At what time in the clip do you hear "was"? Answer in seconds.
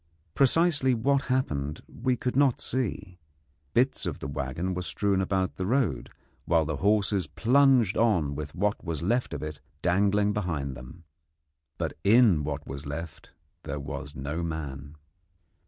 8.83-9.03, 12.65-12.87, 13.79-14.15